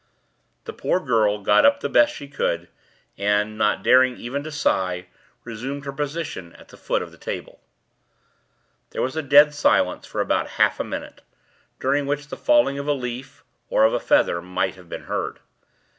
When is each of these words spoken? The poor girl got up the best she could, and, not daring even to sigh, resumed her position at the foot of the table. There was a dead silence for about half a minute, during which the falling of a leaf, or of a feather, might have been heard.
The 0.63 0.73
poor 0.73 0.99
girl 0.99 1.43
got 1.43 1.63
up 1.63 1.79
the 1.81 1.87
best 1.87 2.15
she 2.15 2.27
could, 2.27 2.69
and, 3.19 3.55
not 3.55 3.83
daring 3.83 4.17
even 4.17 4.41
to 4.43 4.51
sigh, 4.51 5.05
resumed 5.43 5.85
her 5.85 5.91
position 5.91 6.53
at 6.53 6.69
the 6.69 6.75
foot 6.75 7.03
of 7.03 7.11
the 7.11 7.19
table. 7.19 7.61
There 8.89 9.01
was 9.03 9.15
a 9.15 9.21
dead 9.21 9.53
silence 9.53 10.07
for 10.07 10.19
about 10.19 10.47
half 10.57 10.79
a 10.79 10.83
minute, 10.83 11.21
during 11.79 12.07
which 12.07 12.29
the 12.29 12.35
falling 12.35 12.79
of 12.79 12.87
a 12.87 12.93
leaf, 12.93 13.43
or 13.69 13.83
of 13.83 13.93
a 13.93 13.99
feather, 13.99 14.41
might 14.41 14.73
have 14.73 14.89
been 14.89 15.03
heard. 15.03 15.37